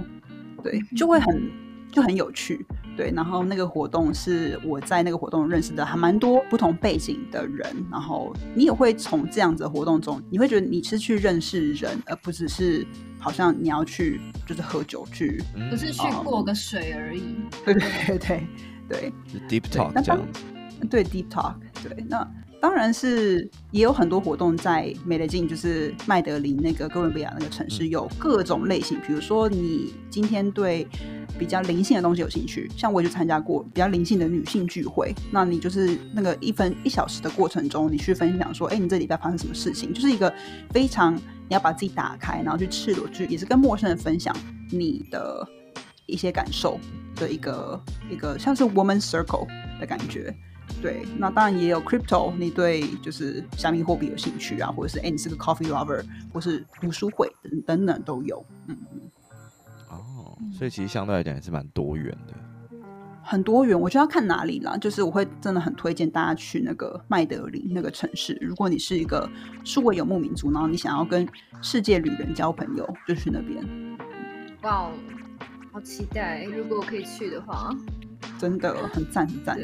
[0.61, 1.51] 对，就会很
[1.93, 2.65] 就很有趣。
[2.97, 12.85] 对，然后那个活动是我在那个活动认识的还蛮多不同背景的人，然后你也会从这样子的活动中，你会觉得你是去认识人，而不只是
[13.17, 17.35] 好像你要去就是喝酒去，不是去过个水而已。
[17.65, 18.47] 对对对对
[18.87, 19.13] 对
[19.49, 20.19] ，deep talk 这样。
[20.89, 22.27] 对 deep talk，对那。
[22.63, 28.97] 当然是也有很多活动在美勒金，就是麦德林那个哥伦比亚那个城市，有各种类型。
[29.05, 30.87] 比如说，你今天对
[31.37, 35.13] 比较灵性的东西有兴趣，像我就参加过比较灵性的女性聚会。
[35.29, 39.91] 那你就是那个一分一小时的过程中，你去分享说，哎，你这礼拜发生什么事情？
[39.93, 40.33] 就是一个
[40.69, 44.33] 非常你要把自己打开，然后去赤裸去，也是跟陌生人分享
[44.71, 45.45] 你的
[46.05, 46.79] 一些感受
[47.17, 49.45] 的一个一个像是 woman circle
[49.81, 50.33] 的感觉。
[50.81, 58.45] 对，那当然也有 crypto，你对就是加密货币有兴趣啊，或者是哎，你是个 coffee lover，或是读书会等等等都有。
[58.67, 59.01] 嗯嗯。
[59.89, 62.33] 哦，所以其实相对来讲也是蛮多元的。
[63.25, 64.75] 很多元，我觉得要看哪里啦。
[64.75, 68.37] 就是我会真的很推荐大家去那个麦德林那个城市。
[68.41, 69.29] 如果你是一个
[69.63, 71.25] 数位游牧民族，然后你想要跟
[71.61, 73.65] 世界旅人交朋友，就去那边。
[74.63, 74.91] 哇哦，
[75.71, 76.43] 好期待！
[76.43, 77.73] 如果我可以去的话，
[78.37, 79.57] 真的很赞很赞。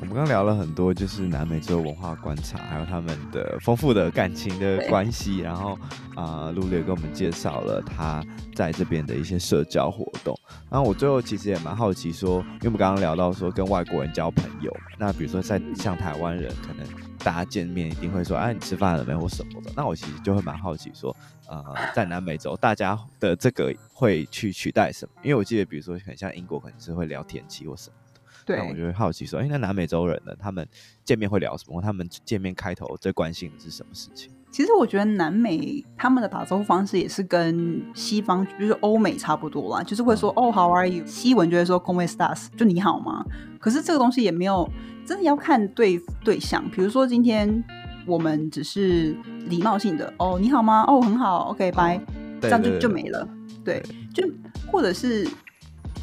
[0.00, 5.38] 我们刚聊了很多，就是南美洲文化观察，还有他们的丰富的感情的关系。
[5.38, 5.78] 然后
[6.14, 8.22] 啊，露露也跟我们介绍了他
[8.54, 10.38] 在这边的一些社交活动。
[10.70, 16.86] 然后我最后其实也蛮好奇说，因为我们刚刚聊到说跟外国人交朋友，那比如说在像台湾人，可能
[17.20, 19.72] 大家见面一定会说，哎，你吃饭了没或什么的。
[19.74, 21.16] 那我其实就会蛮好奇说，
[21.48, 25.12] 呃，在南美洲大家的这个会去取代什么？
[25.22, 27.96] 因为我记得，比如说很像英国，可能是会聊天气或什么。
[28.44, 30.32] 对，那我就会好奇说，哎，那南美洲人呢？
[30.38, 30.66] 他们
[31.04, 31.80] 见面会聊什么？
[31.80, 34.30] 他们见面开头最关心的是什么事情？
[34.50, 41.04] 其实我觉得南美他们的打招呼方式也是跟西方，就是欧美差不多啦，就是会说、嗯、哦，How are you？
[41.06, 42.46] 西文就会说 Como estás？
[42.56, 43.24] 就你好吗？
[43.58, 44.68] 可是这个东西也没有
[45.04, 46.62] 真的要看对对象。
[46.70, 47.64] 比如说今天
[48.06, 50.84] 我们只是礼貌性的哦，你好吗？
[50.86, 52.00] 哦，很好，OK，拜、哦，
[52.42, 53.26] 这样就就没了。
[53.64, 54.28] 对，就
[54.70, 55.26] 或者是。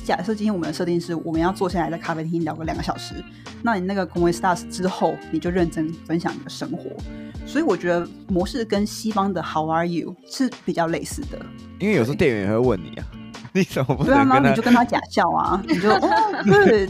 [0.04, 3.16] 假设今天我们的设定是我们要坐下来在咖啡厅聊个两个小时，
[3.62, 6.90] 那你那个 Como estás 之后，你就认真分享你的生活。
[7.46, 11.40] 所以我觉得模式跟西方的 How are you 是比较类似的。
[11.80, 13.06] 因为有时候店员也会问你啊，
[13.54, 14.24] 你怎么不能跟他？
[14.24, 16.90] 对啊，然后你就跟他假笑啊，你就哦，对对。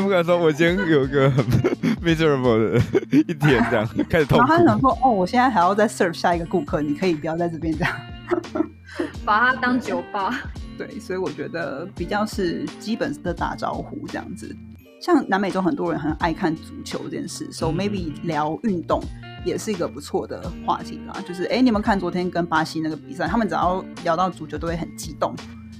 [0.00, 1.44] 不敢说，我今天有个很
[2.02, 4.38] miserable 的一天这样开始痛。
[4.38, 7.94] 然后他想说，哦，我现在还要再 serve 下一个顾客，你可以不要在这边这样，
[9.24, 10.42] 把它当酒吧。
[10.78, 14.54] 对，所以我觉得比较是基本的打招呼这样子。
[15.00, 19.00] 像南美洲很多人很爱看足球这件事，嗯，so maybe 聊运动
[19.44, 21.14] 也是一个不错的话题啦。
[21.26, 25.34] 就是哎，你们看昨天跟巴西那个比赛，他们只要聊到足球都会很激动，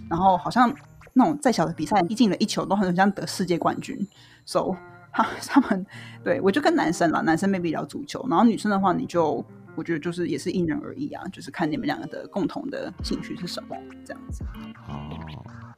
[0.09, 0.71] 然后好像
[1.13, 3.99] 那种再小的比赛一进了一球都很像得世界冠军。
[4.45, 4.77] So
[5.13, 5.87] 他他们
[6.23, 9.45] 对我就跟男生啦，男生 maybe 聊足球，然后女生的话你就。
[9.81, 14.45] 我觉得就是也是因人而异啊，就是看你们两个的共同的兴趣是什么这样子。
[14.87, 15.19] 哦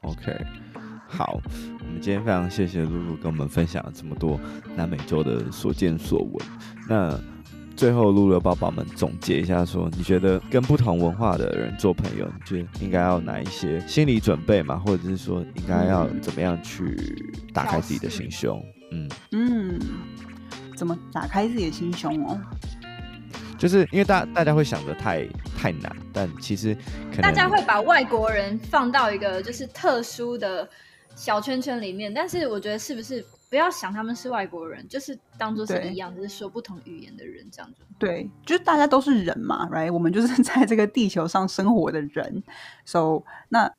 [0.01, 0.45] ，OK，
[1.07, 1.39] 好，
[1.79, 4.37] 我们今天非常谢谢露露跟我们分享了这么多
[4.75, 6.45] 南美洲的所见所闻。
[6.89, 7.17] 那
[7.77, 14.75] 最后露露帮宝们总结一下说，说你觉得跟不同文化的人做朋友，你觉得应该要哪一些心理准备嘛？
[14.79, 18.61] 或者是说应该要怎么样去打开自己的心胸？
[18.91, 19.79] 嗯嗯，
[20.75, 22.37] 怎么打开自己的心胸哦？
[23.63, 25.25] 就是因为大大家会想的太
[25.57, 26.75] 太难，但其实
[27.09, 30.67] 可能大家会把外国人放到一个就是特殊的
[31.15, 37.85] 小圈圈里面，但是我觉得是不是不要想他们是外国人，就是当做是一样，就是说不同语言的人这样子。
[37.97, 39.93] 对，就是大家都是人嘛，right？
[39.93, 42.43] 我们就是在这个地球上生活的人
[42.83, 43.71] ，so 那。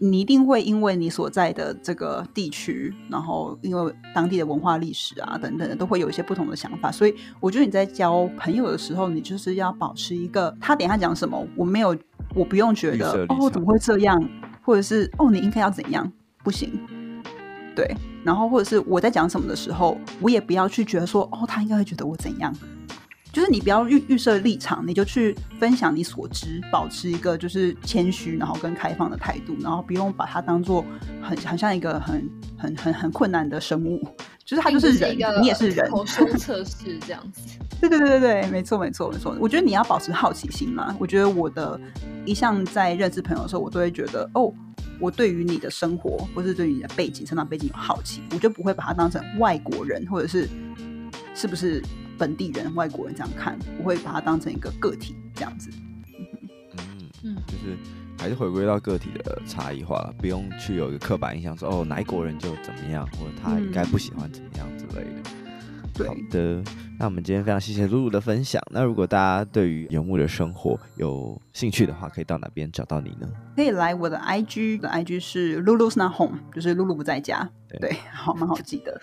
[0.00, 6.90] 你一定会因为你所在的这个地区，然后因为当地的文化历史啊等等的，都会有一些不同的想法。
[6.90, 11.96] 所以我觉得你在交朋友的时候，你就是要保持一个他等下讲什么，我没有，
[12.34, 14.22] 我不用觉得哦怎么会这样，
[14.62, 16.10] 或者是哦你应该要怎样，
[16.42, 16.72] 不行。
[17.74, 17.94] 对，
[18.24, 22.52] 然后或者是我在讲什么的时候，我也不要去觉得说哦他应该会觉得我怎样。
[23.32, 30.84] 就是你不要预预设立场，你就去分享你所知，保持一个就是谦虚，然后跟开放的态度，然后不用把它当做
[31.22, 34.02] 很很像一个很很很很困难的生物，
[34.44, 35.88] 就是他就是人，你也是人。
[35.90, 37.58] 口说测试这样子。
[37.80, 39.36] 对对对对对，没错没错没错。
[39.38, 40.96] 我觉得你要保持好奇心嘛。
[40.98, 41.80] 我觉得我的
[42.24, 44.52] 一向在认识朋友的时候，我都会觉得哦，
[44.98, 50.48] 我对于你的生活或是对于你的背景、成长背景有好奇，我就不会把它当成外国人或者是
[51.36, 51.80] 是不是
[52.18, 55.70] 本地人、外国人这样看，不会把它当成一个个体这样子。
[56.18, 57.76] 嗯嗯，就是
[58.18, 65.47] 还是回归到个体的差异化，不用去有一个刻板印象说哦，哪一国人就怎么样，或者他应该不喜欢怎么样之类的。
[65.98, 66.62] 对好的。
[66.98, 68.60] 那我们今天非常谢谢露露的分享。
[68.70, 73.28] 那如果大家对于游牧的生活有兴趣的话，可以到哪边找到你呢？
[73.54, 77.48] 可以来我的 IG，的 IG 是 Lulu's Not Home，就是露露不在家。
[77.68, 79.00] 对，对 好，蛮好记得。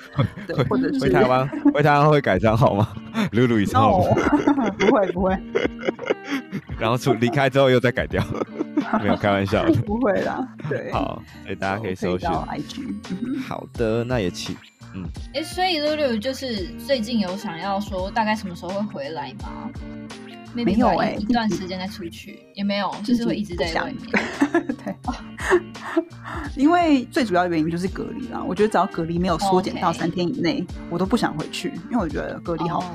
[0.47, 2.89] 对，或者是回台湾，回台湾会改账号吗？
[3.31, 3.77] 露露一次。
[3.77, 4.03] 哦，
[4.77, 5.37] 不会不会。
[6.77, 8.21] 然后出离开之后又再改掉，
[9.01, 9.73] 没有开玩笑的。
[9.83, 10.45] 不会啦。
[10.67, 10.91] 对。
[10.91, 13.41] 好，哎，大家可以搜寻 IG。
[13.47, 14.55] 好的，那也请。
[14.95, 19.69] 嗯，哎、欸，所以露露就是最近有想要说大概什么时候会回来吗？
[20.53, 23.97] 没有哎、欸，一段时间再出去也没有，就是会一直在外面。
[24.85, 24.95] 对，
[26.55, 28.41] 因为最主要的原因就是隔离啦。
[28.41, 32.85] 我觉得只要隔离没有缩减到三天以内，我都不想回去，因为我觉得隔离好、oh.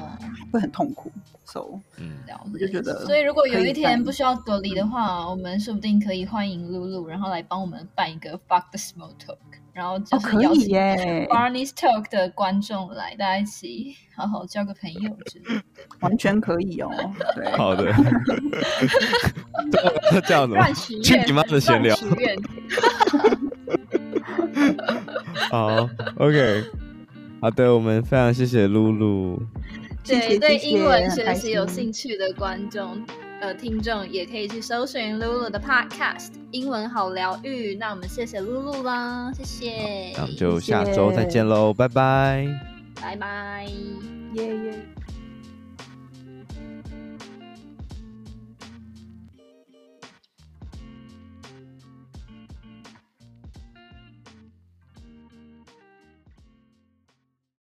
[0.51, 1.12] 会很痛苦。
[1.44, 2.16] So，嗯，
[2.51, 9.36] 我就觉得，所以如果有一天不需要隔离的话，我们说不定可以欢迎露露，然后来帮我们办一个 Fuck the Small Talk。
[9.73, 10.68] 然后就是邀请
[11.27, 15.62] Barney's Talk 的观众来，大家一起好好交个朋友之类的，
[16.01, 16.91] 完全可以哦。
[17.35, 17.93] 对，好的。
[20.27, 20.66] 这样子吗？
[21.03, 21.97] 去你妈的闲聊。
[25.51, 26.64] 好，OK，
[27.41, 29.41] 好的，我们非常谢谢露露。
[30.05, 33.01] 对对，英文学习有兴趣的观众。
[33.41, 37.74] 呃，听众也可以去搜寻露露的 Podcast，英文好疗愈。
[37.74, 40.12] 那我们谢谢露露啦，谢谢。
[40.14, 42.47] 那我们就下周再见喽，拜拜，
[43.01, 43.66] 拜拜，
[44.34, 44.99] 耶耶。